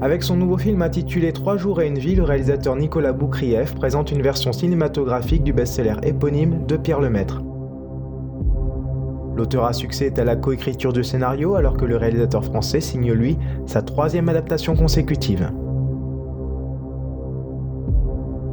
[0.00, 4.12] Avec son nouveau film intitulé Trois jours et une vie, le réalisateur Nicolas Boukrieff présente
[4.12, 7.42] une version cinématographique du best-seller éponyme de Pierre Lemaître.
[9.34, 13.12] L'auteur à succès est à la coécriture du scénario alors que le réalisateur français signe
[13.12, 15.50] lui sa troisième adaptation consécutive.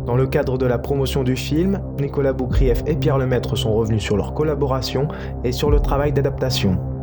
[0.08, 4.02] Dans le cadre de la promotion du film, Nicolas Boukrieff et Pierre Lemaître sont revenus
[4.02, 5.10] sur leur collaboration
[5.44, 6.95] et sur le travail d'adaptation.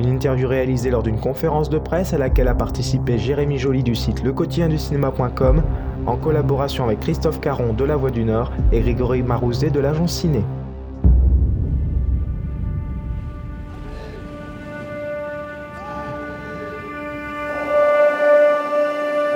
[0.00, 3.94] Une interview réalisée lors d'une conférence de presse à laquelle a participé Jérémy Joly du
[3.94, 5.62] site lequotidienducinéma.com
[6.06, 10.12] en collaboration avec Christophe Caron de La Voix du Nord et Grégory Marouzet de l'agence
[10.12, 10.42] Ciné.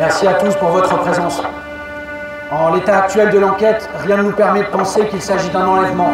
[0.01, 1.41] Merci à tous pour votre présence.
[2.51, 6.11] En l'état actuel de l'enquête, rien ne nous permet de penser qu'il s'agit d'un enlèvement.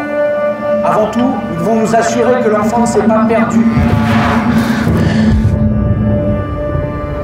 [0.85, 3.65] Avant tout, nous devons nous assurer que l'enfant ne s'est pas perdu.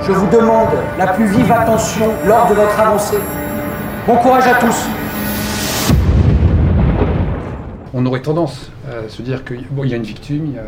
[0.07, 3.19] Je vous demande la plus vive attention lors de votre avancée.
[4.07, 4.87] Bon courage à tous.
[7.93, 10.63] On aurait tendance à se dire qu'il bon, y a une victime, il y a,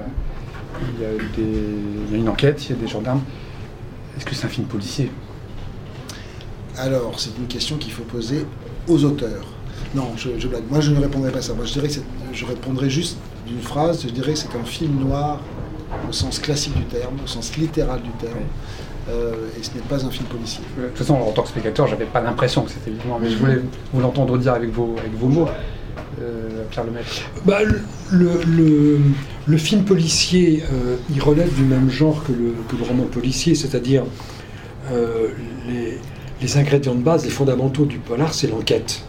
[0.97, 1.69] il y a des-
[2.08, 3.22] il y a une enquête, il y a des gendarmes.
[4.16, 5.11] Est-ce que c'est un film policier?
[6.78, 8.46] Alors, c'est une question qu'il faut poser
[8.89, 9.46] aux auteurs.
[9.94, 10.62] Non, je, je blague.
[10.70, 11.55] Moi, je ne répondrai pas à ça.
[11.55, 11.94] Moi, je dirais que
[12.33, 14.02] je répondrai juste d'une phrase.
[14.02, 15.39] Je dirais que c'est un film noir
[16.08, 18.41] au sens classique du terme, au sens littéral du terme.
[19.08, 20.62] Euh, et ce n'est pas un film policier.
[20.78, 23.36] De toute façon, en tant que spectateur, j'avais pas l'impression que c'était évidemment, mais je
[23.36, 23.58] voulais
[23.92, 25.48] vous l'entendre dire avec vos, avec vos mots,
[26.20, 27.08] euh, Pierre Lemaitre.
[27.45, 29.00] Bah, le, le-
[29.48, 33.56] le film policier, euh, il relève du même genre que le, que le roman policier,
[33.56, 34.05] c'est-à-dire
[34.92, 35.28] euh,
[35.69, 35.98] les,
[36.41, 39.03] les ingrédients de base, les fondamentaux du polar, c'est l'enquête.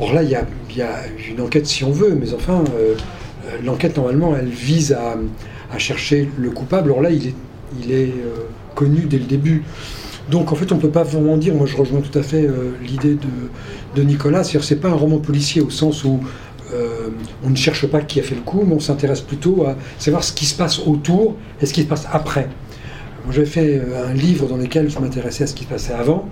[0.00, 2.64] Or là, il y a, il y a une enquête si on veut, mais enfin,
[3.62, 5.16] l'enquête, normalement, elle vise à,
[5.70, 6.90] à chercher le coupable.
[6.90, 7.34] Or là, il est,
[7.82, 9.62] il est euh, connu dès le début.
[10.30, 12.46] Donc en fait, on ne peut pas vraiment dire, moi je rejoins tout à fait
[12.46, 13.16] euh, l'idée
[13.96, 16.20] de, Nicolas, c'est-à-dire c'est pas un roman policier au sens où
[16.72, 17.08] euh,
[17.44, 20.24] on ne cherche pas qui a fait le coup, mais on s'intéresse plutôt à savoir
[20.24, 22.48] ce qui se passe autour et ce qui se passe après.
[23.30, 26.28] J'avais fait un livre dans lequel je m'intéressais à ce qui se passait avant.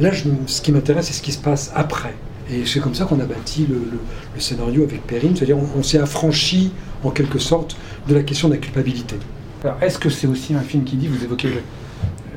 [0.00, 2.14] Là, je- ce qui m'intéresse, c'est ce qui se passe après.
[2.50, 5.98] Et c'est comme ça qu'on a bâti le scénario avec Perrine, c'est-à-dire on, on s'est
[5.98, 6.72] affranchi
[7.04, 7.76] en quelque sorte
[8.08, 9.16] de la question de la culpabilité.
[9.64, 11.62] Alors, est-ce que c'est aussi un film qui dit, vous évoquez le-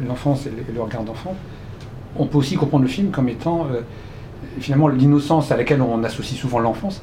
[0.08, 1.36] l'enfance et le, regard d'enfant,
[2.16, 3.82] on peut aussi comprendre le film comme étant euh,
[4.60, 7.02] finalement l'innocence à laquelle on associe souvent l'enfance.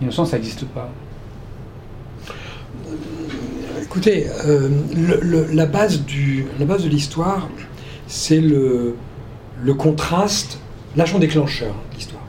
[0.00, 0.90] L'innocence, ça n'existe pas.
[3.82, 4.68] Écoutez, euh,
[5.52, 7.48] la base de l'histoire,
[8.06, 8.94] c'est le,
[9.62, 10.58] le contraste,
[10.96, 12.22] l'agent déclencheur de l'histoire.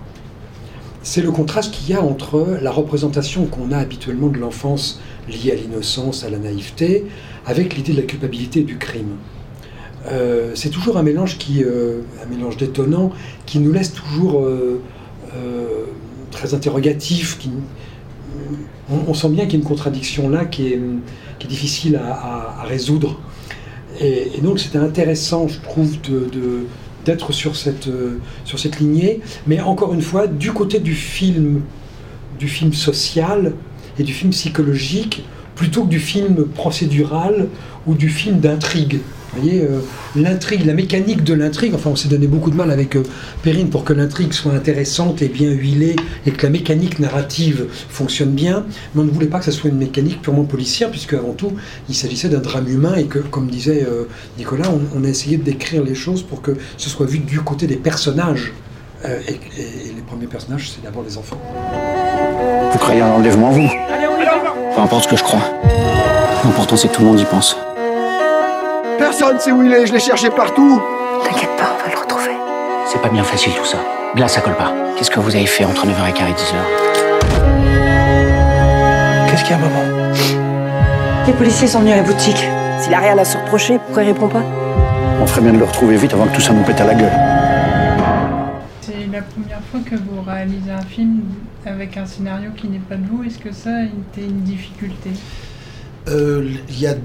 [1.04, 5.52] C'est le contraste qu'il y a entre la représentation qu'on a habituellement de l'enfance liée
[5.52, 7.06] à l'innocence, à la naïveté,
[7.46, 9.18] avec l'idée de la culpabilité du crime.
[10.10, 13.12] Euh, c'est toujours un mélange qui, euh, un mélange détonnant,
[13.46, 14.82] qui nous laisse toujours euh,
[16.32, 17.38] très interrogatifs.
[17.40, 17.50] Qui,
[18.90, 20.80] on, sent bien qu'il y a une contradiction là qui est,
[21.48, 23.20] difficile à, résoudre.
[24.02, 25.96] Et, donc c'était intéressant, je trouve,
[27.06, 27.88] d'être sur cette,
[28.44, 31.62] sur cette lignée, mais encore une fois, du côté du film,
[32.38, 33.54] du film social
[34.00, 35.26] et du film psychologique,
[35.56, 37.48] plutôt que du film procédural
[37.86, 39.00] ou du film d'intrigue.
[39.34, 39.80] Vous voyez, euh,
[40.16, 43.04] l'intrigue, la mécanique de l'intrigue, enfin on s'est donné beaucoup de mal avec euh,
[43.44, 48.32] Perrine pour que l'intrigue soit intéressante et bien huilée et que la mécanique narrative fonctionne
[48.32, 48.66] bien,
[48.96, 51.52] mais on ne voulait pas que ça soit une mécanique purement policière, puisque avant tout
[51.90, 54.06] il s'agissait d'un drame humain et que, comme disait euh,
[54.38, 57.68] Nicolas, on, a essayé de décrire les choses pour que ce soit vu du côté
[57.68, 58.54] des personnages.
[59.06, 61.40] Euh, et les premiers personnages, c'est d'abord les enfants.
[62.72, 63.70] Vous croyez à l'enlèvement, vous
[64.76, 65.42] Peu importe ce que je crois.
[66.44, 67.58] L'important, c'est que tout le monde y pense.
[68.98, 70.82] Personne sait où il est, je l'ai cherché partout.
[71.24, 72.32] T'inquiète pas, on va le retrouver.
[72.86, 73.78] C'est pas bien facile tout ça.
[74.16, 74.74] Là, ça colle pas.
[74.96, 76.56] Qu'est-ce que vous avez fait entre 9h15 et 10h
[79.30, 80.14] Qu'est-ce qu'il y a, maman
[81.28, 82.48] Les policiers sont venus à la boutique.
[82.80, 84.44] S'il a rien à se reprocher, pourquoi il répond pas
[85.22, 86.94] On ferait bien de le retrouver vite avant que tout ça nous pète à la
[86.94, 87.12] gueule.
[88.82, 91.22] C'est la première fois que vous réalisez un film
[91.68, 93.24] avec un scénario qui n'est pas de vous.
[93.24, 95.10] Est-ce que ça a été une difficulté
[96.08, 96.96] Euh, Il y a,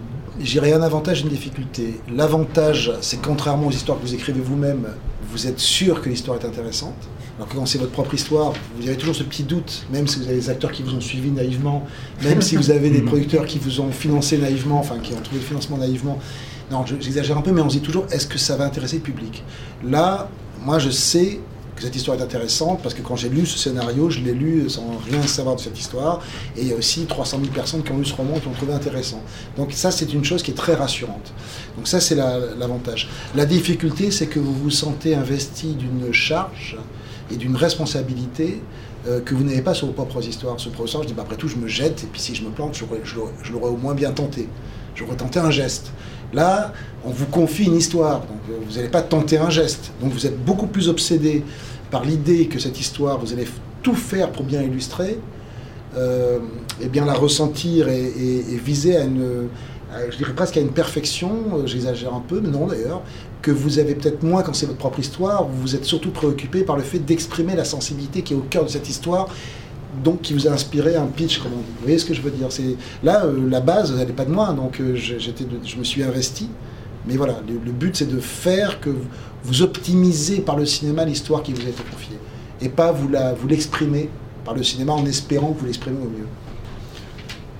[0.40, 2.00] j'irai un avantage et une difficulté.
[2.14, 4.86] L'avantage, c'est que contrairement aux histoires que vous écrivez vous-même,
[5.30, 6.94] vous êtes sûr que l'histoire est intéressante.
[7.38, 10.18] Alors que quand c'est votre propre histoire, vous avez toujours ce petit doute, même si
[10.18, 11.84] vous avez des acteurs qui vous ont suivi naïvement,
[12.22, 15.40] même si vous avez des producteurs qui vous ont financé naïvement, enfin qui ont trouvé
[15.40, 16.18] le financement naïvement.
[16.70, 18.96] Non, je- j'exagère un peu, mais on se dit toujours, est-ce que ça va intéresser
[18.96, 19.42] le public?
[19.82, 20.28] Là,
[20.64, 21.40] moi je sais
[21.82, 24.98] cette histoire est intéressante, parce que quand j'ai lu ce scénario, je l'ai lu sans
[25.04, 26.20] rien savoir de cette histoire,
[26.56, 28.46] et il y a aussi 300 000 personnes qui ont lu ce roman et qui
[28.46, 29.20] l'ont trouvé intéressant.
[29.56, 31.32] Donc ça, c'est une chose qui est très rassurante.
[31.76, 33.08] Donc ça, c'est l'avantage.
[33.34, 36.76] La, difficulté, c'est que vous vous sentez investi d'une charge
[37.30, 38.62] et d'une responsabilité
[39.08, 40.60] euh, que vous n'avez pas sur vos propres histoires.
[40.60, 42.50] Sur vos je dis, bah, après tout, je me jette, et puis si je me
[42.50, 44.48] plante, je l'aurais au moins bien tenté.
[44.94, 45.90] J'aurais tenté un geste.
[46.32, 46.72] Là,
[47.04, 49.92] on vous confie une histoire, donc euh, vous n'allez pas tenter un geste.
[50.00, 51.44] Donc vous êtes beaucoup plus obsédé
[51.90, 53.46] par l'idée que cette histoire, vous allez
[53.82, 55.18] tout faire pour bien illustrer,
[55.96, 56.38] euh,
[56.80, 59.48] et bien la ressentir et, viser à une,
[60.10, 63.02] je dirais presque à une perfection, euh, j'exagère un peu, mais non d'ailleurs,
[63.42, 66.62] que vous avez peut-être moins quand c'est votre propre histoire, vous vous êtes surtout préoccupé
[66.62, 69.28] par le fait d'exprimer la sensibilité qui est au cœur de cette histoire
[70.04, 71.64] donc qui vous a inspiré un pitch, comme on dit.
[71.76, 72.46] Vous voyez ce que je veux dire?
[72.50, 76.02] C'est Là, euh, la base, elle n'est pas de moi, donc euh, je me suis
[76.02, 76.48] investi.
[77.06, 78.90] Mais voilà, le, but, c'est de faire que
[79.42, 82.18] vous, optimisez par le cinéma l'histoire qui vous a été confiée.
[82.60, 83.08] Et pas vous
[83.48, 86.28] l'exprimer vous par le cinéma en espérant que vous l'exprimez au mieux.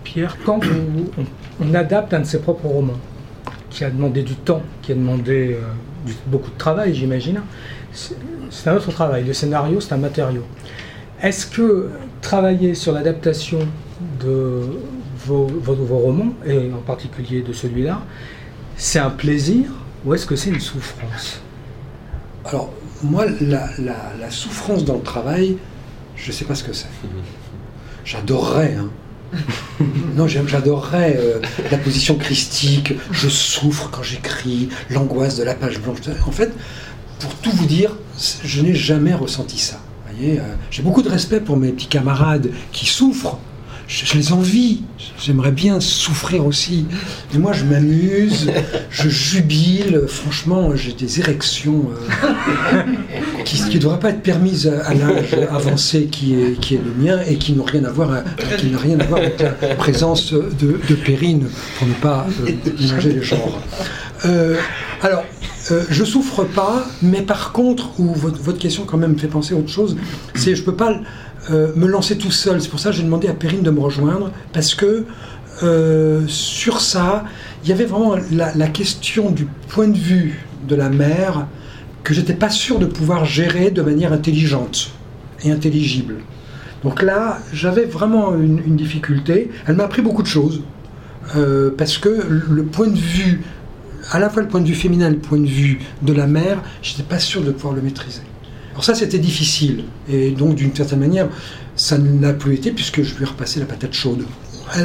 [0.05, 0.61] Pierre, quand
[1.61, 3.01] on, adapte un de ses propres romans,
[3.71, 7.41] qui a demandé du temps, qui a demandé euh, beaucoup de travail, j'imagine,
[7.93, 9.25] c'est un autre travail.
[9.25, 10.45] Le scénario, c'est un matériau.
[11.23, 11.89] Est-ce que
[12.21, 13.61] travailler sur l'adaptation
[14.21, 14.63] de
[15.25, 18.03] vos, vos, romans, et en particulier de celui-là,
[18.77, 19.67] c'est un plaisir
[20.05, 21.41] ou est-ce que c'est une souffrance?
[22.45, 22.73] Alors,
[23.05, 25.59] moi, la, souffrance dans le travail,
[26.17, 26.89] je ne sais pas ce que c'est.
[28.05, 28.91] J'adorerais, hein.
[30.15, 31.41] non, j'adorerais euh,
[31.71, 36.01] la position christique, je souffre quand j'écris, l'angoisse de la page blanche.
[36.27, 36.53] En fait,
[37.19, 37.97] pour tout vous dire,
[38.45, 39.81] je n'ai jamais ressenti ça.
[40.21, 40.39] Euh,
[40.71, 43.39] j'ai beaucoup de respect pour mes petits camarades qui souffrent.
[43.89, 44.83] Je, les envie.
[45.21, 46.87] J'aimerais bien souffrir aussi.
[47.33, 48.51] Mais moi, je m'amuse,
[48.91, 50.03] je jubile.
[50.09, 52.83] Franchement, j'ai des érections euh,
[53.45, 57.53] qui ne devraient pas être permises à, l'âge avancé qui est, le mien et qui
[57.53, 61.49] n'ont rien à voir, voir avec la présence de, Périne,
[61.79, 63.61] pour ne pas euh, mélanger les genres.
[65.03, 65.25] alors,
[65.71, 69.55] euh, je souffre pas, mais par contre, ou votre, question quand même me fait penser
[69.55, 69.97] à autre chose,
[70.35, 71.01] c'est je peux pas
[71.51, 72.61] euh, me lancer tout seul.
[72.61, 75.05] C'est pour ça que j'ai demandé à Perrine de me rejoindre, parce que
[75.63, 77.25] euh, sur ça,
[77.63, 81.47] il y avait vraiment la, question du point de vue de la mère
[82.03, 84.91] que j'étais pas sûr de pouvoir gérer de manière intelligente
[85.45, 86.17] et intelligible.
[86.83, 89.51] Donc là, j'avais vraiment une, une, difficulté.
[89.69, 90.63] Elle m'a appris beaucoup de choses.
[91.79, 93.43] parce que le point de vue
[94.11, 96.27] à la fois le point de vue féminin et le point de vue de la
[96.27, 98.23] mère, je n'étais pas sûr de pouvoir le maîtriser.
[98.73, 99.85] Alors ça, c'était difficile.
[100.09, 101.29] Et donc, d'une certaine manière,
[101.77, 104.25] ça n'a plus été puisque je lui ai repassé la patate chaude.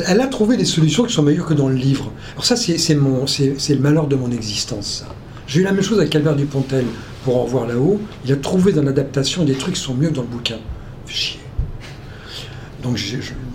[0.07, 2.11] Elle, a trouvé des solutions qui sont meilleures que dans le livre.
[2.33, 5.05] Alors ça, c'est le malheur de mon existence.
[5.47, 6.85] J'ai eu la même chose avec Albert Dupontel
[7.23, 8.01] pour En revoir là-haut.
[8.25, 10.57] Il a trouvé dans l'adaptation des trucs qui sont mieux que dans le bouquin.
[11.07, 11.39] chier.
[12.83, 12.99] Donc,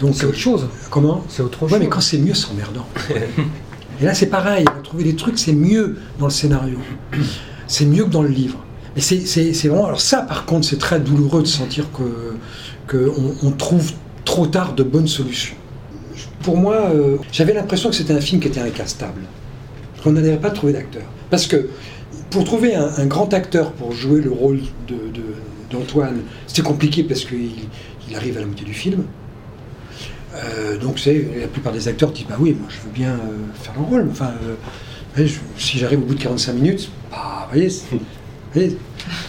[0.00, 0.66] donc c'est autre chose.
[0.90, 1.24] Comment?
[1.28, 1.72] C'est autre chose.
[1.72, 2.86] Ouais, mais quand c'est mieux, c'est emmerdant.
[4.00, 6.78] Et là, c'est pareil, on a trouvé des trucs, c'est mieux dans le scénario.
[7.66, 8.58] C'est mieux que dans le livre.
[8.94, 9.86] Mais c'est vraiment.
[9.86, 11.86] Alors, ça, par contre, c'est très douloureux de sentir
[12.88, 13.12] que,
[13.42, 13.92] on, trouve
[14.24, 15.56] trop tard de bonnes solutions.
[16.42, 19.22] Pour moi, euh, j'avais l'impression que c'était un film qui était incastable.
[20.02, 21.04] Qu'on n'allait pas trouver d'acteur.
[21.30, 21.68] Parce que
[22.30, 24.60] pour trouver un, grand acteur pour jouer le rôle
[25.70, 27.50] d'Antoine, de, c'était compliqué parce qu'il
[28.08, 29.04] il arrive à la moitié du film.
[30.34, 33.52] Euh, donc c'est la plupart des acteurs disent bah oui moi je veux bien euh,
[33.54, 34.32] faire le rôle enfin
[35.18, 35.26] euh,
[35.58, 37.60] si j'arrive au bout de 45 minutes bah vous
[38.54, 38.78] voyez,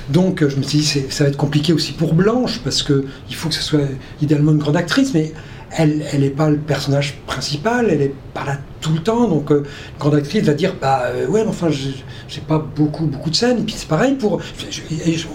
[0.10, 3.36] donc je me suis dit ça va être compliqué aussi pour Blanche parce que il
[3.36, 3.82] faut que ce soit
[4.22, 5.34] idéalement une grande actrice mais
[5.78, 9.28] elle n'est pas le personnage principal, elle n'est pas là tout le temps.
[9.28, 9.64] Donc, euh,
[10.00, 13.60] grande actrice va dire Bah euh, ouais, mais enfin, j'ai pas beaucoup, beaucoup de scènes.
[13.60, 14.40] Et puis c'est pareil pour.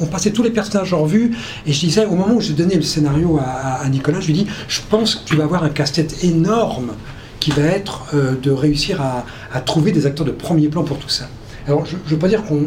[0.01, 1.37] on passait tous les personnages en revue.
[1.67, 4.47] Et je disais, au moment où j'ai donné le scénario à, Nicolas, je lui dis
[4.69, 6.93] Je pense que tu vas avoir un casse-tête énorme
[7.41, 10.99] qui va être euh, de réussir à, à, trouver des acteurs de premier plan pour
[10.99, 11.29] tout ça.
[11.67, 12.65] Alors, je ne veux pas dire qu'on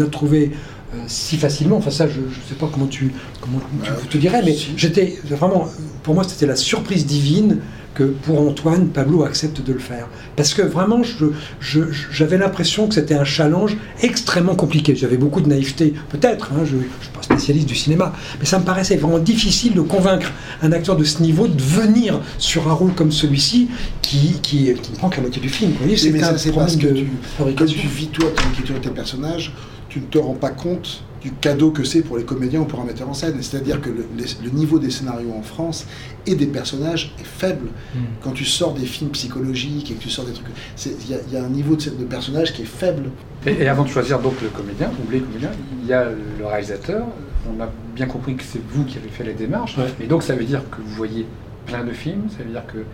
[0.00, 0.52] a trouvé
[0.94, 1.76] euh, si facilement.
[1.76, 5.18] Enfin, ça, je ne sais pas comment tu, comment tu, euh, te dirais, mais j'étais
[5.24, 5.68] vraiment,
[6.02, 7.58] pour moi, c'était la surprise divine
[7.96, 10.06] que pour Antoine, Pablo accepte de le faire.
[10.36, 14.94] Parce que vraiment, j'avais je, l'impression que c'était un challenge extrêmement compliqué.
[14.94, 18.58] J'avais beaucoup de naïveté, peut-être, hein, je ne suis pas spécialiste du cinéma, mais ça
[18.58, 20.30] me paraissait vraiment difficile de convaincre
[20.62, 23.68] un acteur de ce niveau de venir sur un rôle comme celui-ci
[24.02, 25.72] qui, qui, qui ne prend que la moitié du film.
[25.96, 27.08] C'est problème de tu,
[27.56, 29.52] Quand tu vis toi ton écriture de tes personnages,
[29.96, 32.80] tu ne te rends pas compte du cadeau que c'est pour les comédiens ou pour
[32.80, 33.36] un metteur en scène.
[33.40, 34.06] C'est-à-dire que le,
[34.44, 35.86] le, niveau des scénarios en France
[36.26, 37.68] et des personnages est faible.
[37.94, 37.98] Mm.
[38.20, 40.48] Quand tu sors des films psychologiques et que tu sors des trucs,
[40.84, 43.04] il y, y, a un niveau de, de personnage qui est faible.
[43.46, 47.06] Et, avant de choisir donc le comédien, ou les comédiens, il y a le réalisateur.
[47.48, 49.78] On a bien compris que c'est vous qui avez fait les démarches.
[49.78, 49.86] Ouais.
[49.98, 51.26] Et donc ça veut dire que vous voyez
[51.64, 52.84] plein de films, ça veut dire que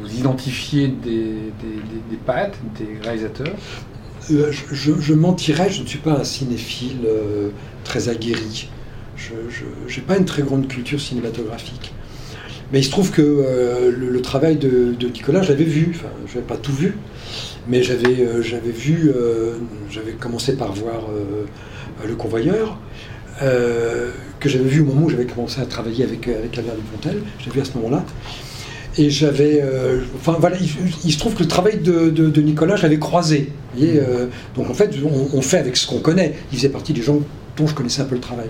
[0.00, 3.54] vous identifiez des, des, des, des pattes, des réalisateurs
[4.30, 7.48] euh, je, je, mentirais, je ne suis pas un cinéphile euh,
[7.84, 8.68] très aguerri.
[9.16, 11.92] Je n'ai pas une très grande culture cinématographique.
[12.72, 16.46] Mais il se trouve que euh, le, travail de, Nicolas, j'avais vu, enfin, je n'avais
[16.46, 16.96] pas tout vu,
[17.66, 19.10] mais j'avais j'avais vu,
[19.90, 21.08] j'avais commencé par voir
[22.06, 22.78] Le Convoyeur,
[23.40, 27.50] que j'avais vu au moment où j'avais commencé à travailler avec, avec Albert Dupontel, j'ai
[27.50, 28.04] vu à ce moment-là.
[28.98, 29.60] Et j'avais.
[29.62, 30.68] Euh, enfin voilà, il,
[31.04, 33.52] il, se trouve que le travail de, de, de Nicolas, je l'avais croisé.
[33.74, 34.26] Voyez, euh,
[34.56, 36.34] donc en fait, on, on, fait avec ce qu'on connaît.
[36.50, 37.20] Il faisait partie des gens
[37.56, 38.48] dont je connaissais un peu le travail.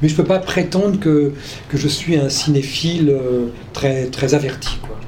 [0.00, 1.32] Mais je ne peux pas prétendre que,
[1.68, 4.78] que je suis un cinéphile euh, très, très averti.
[4.82, 5.00] Quoi.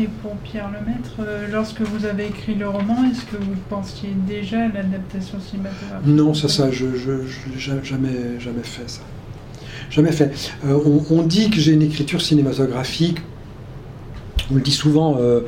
[0.00, 1.16] Et pour Pierre Lemaître,
[1.52, 6.06] lorsque vous avez écrit le roman, est-ce que vous pensiez déjà à l'adaptation cinématographique?
[6.06, 9.00] Non, ça, ça, je n'ai jamais, jamais fait ça.
[9.90, 10.32] Jamais fait.
[10.64, 13.18] On, on dit que j'ai une écriture cinématographique
[14.50, 15.40] on le dit souvent, euh,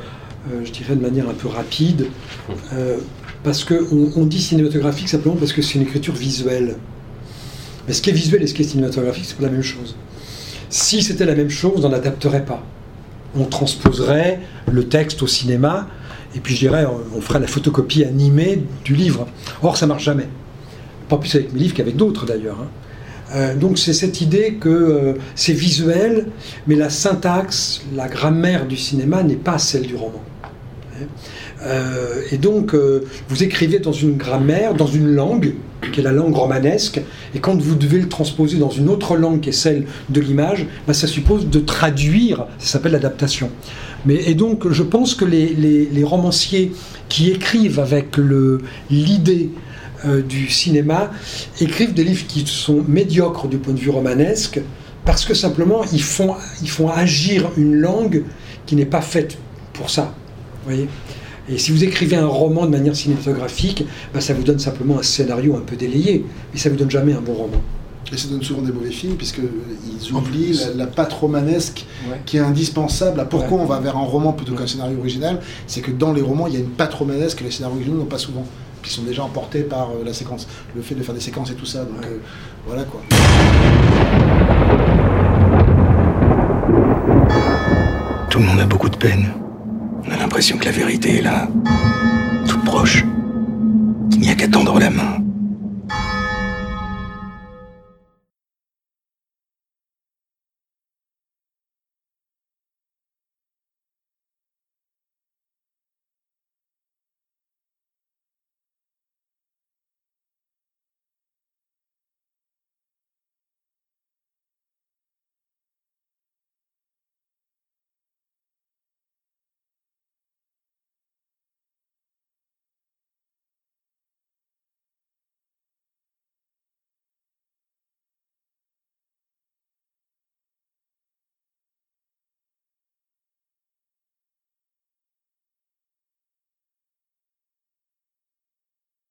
[0.51, 2.07] euh, je dirais de manière un peu rapide,
[2.73, 2.97] euh,
[3.43, 6.75] parce qu'on on dit cinématographique simplement parce que c'est une écriture visuelle.
[7.87, 9.95] Mais ce qui est visuel et ce qui est cinématographique, c'est la même chose.
[10.69, 12.63] Si c'était la même chose, on n'adapterait pas.
[13.35, 14.39] On transposerait
[14.71, 15.87] le texte au cinéma,
[16.35, 19.27] et puis je dirais, on ferait la photocopie animée du livre.
[19.63, 20.27] Or, ça marche jamais.
[21.07, 22.57] Pas plus avec mes livres qu'avec d'autres d'ailleurs.
[22.61, 22.67] Hein.
[23.33, 26.27] Euh, donc c'est cette idée que euh, c'est visuel,
[26.67, 30.23] mais la syntaxe, la grammaire du cinéma n'est pas celle du roman.
[31.61, 32.75] Euh, et donc
[33.29, 35.53] vous écrivez dans une grammaire, dans une langue,
[35.93, 37.01] qui est la langue romanesque,
[37.33, 40.65] et quand vous devez le transposer dans une autre langue qui est celle de l'image,
[40.87, 43.49] bah, ça suppose de traduire, ça s'appelle l'adaptation.
[44.05, 46.71] Mais, et donc je pense que les, les romanciers
[47.07, 48.17] qui écrivent avec
[48.89, 49.49] l'idée
[50.05, 51.11] euh, du cinéma
[51.59, 54.61] écrivent des livres qui sont médiocres du point de vue romanesque
[55.05, 58.23] parce que simplement ils font, ils font agir une langue
[58.65, 59.37] qui n'est pas faite
[59.73, 60.13] pour ça.
[60.65, 60.87] voyez
[61.51, 65.03] et si vous écrivez un roman de manière cinématographique, bah, ça vous donne simplement un
[65.03, 67.61] scénario un peu délayé, mais ça vous donne jamais un bon roman.
[68.13, 72.17] Et ça donne souvent des mauvais films, puisqu'ils oublient la, la patte romanesque ouais.
[72.25, 73.63] qui est indispensable à pourquoi ouais.
[73.63, 75.39] on va vers un roman plutôt qu'un scénario original.
[75.65, 77.97] C'est que dans les romans, il y a une patte romanesque que les scénarios originaux
[77.97, 78.45] n'ont pas souvent
[78.83, 81.55] qui sont déjà emportés par euh, la séquence, le fait de faire des séquences et
[81.55, 81.83] tout ça.
[81.85, 82.07] Donc ouais.
[82.07, 82.19] euh,
[82.65, 83.01] voilà quoi.
[88.29, 89.33] Tout le monde a beaucoup de peine.
[90.05, 91.47] On a l'impression que la vérité est là,
[92.47, 93.05] toute proche.
[94.11, 95.17] Qu'il n'y a qu'à tendre la main.